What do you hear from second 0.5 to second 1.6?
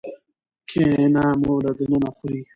کینه مو